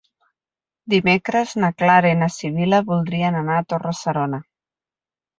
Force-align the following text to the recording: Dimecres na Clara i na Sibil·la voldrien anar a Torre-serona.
Dimecres 0.93 1.51
na 1.63 1.67
Clara 1.81 2.13
i 2.13 2.17
na 2.21 2.29
Sibil·la 2.35 2.79
voldrien 2.87 3.37
anar 3.41 3.57
a 3.59 3.67
Torre-serona. 3.75 4.41